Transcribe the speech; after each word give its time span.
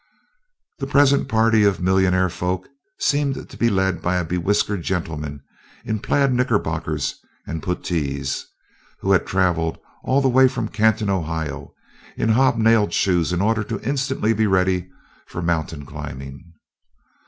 The 0.79 0.87
present 0.87 1.29
party 1.29 1.63
of 1.63 1.79
millionaire 1.79 2.27
folk 2.31 2.67
seemed 2.97 3.47
to 3.47 3.55
be 3.55 3.69
led 3.69 4.01
by 4.01 4.15
a 4.15 4.25
bewhiskered 4.25 4.81
gentleman 4.81 5.43
in 5.85 5.99
plaid 5.99 6.33
knickerbockers 6.33 7.19
and 7.45 7.61
puttees, 7.61 8.45
who 9.01 9.11
had 9.11 9.27
travelled 9.27 9.77
all 10.03 10.19
the 10.19 10.27
way 10.27 10.47
from 10.47 10.69
Canton, 10.69 11.11
Ohio, 11.11 11.75
in 12.17 12.29
hobnailed 12.29 12.93
shoes 12.93 13.31
in 13.31 13.41
order 13.41 13.79
instantly 13.81 14.31
to 14.31 14.35
be 14.37 14.47
ready 14.47 14.89
for 15.27 15.39
mountain 15.43 15.85
climbing. 15.85 16.51